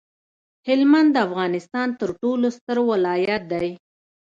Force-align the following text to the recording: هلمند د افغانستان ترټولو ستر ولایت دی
هلمند 0.67 1.09
د 1.13 1.17
افغانستان 1.27 1.87
ترټولو 1.99 2.47
ستر 2.57 2.77
ولایت 2.91 3.43
دی 3.51 3.69